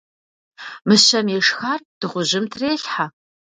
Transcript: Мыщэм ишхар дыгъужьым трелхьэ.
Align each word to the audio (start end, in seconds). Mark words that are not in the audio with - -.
Мыщэм 0.87 1.27
ишхар 1.37 1.81
дыгъужьым 1.99 2.45
трелхьэ. 2.51 3.05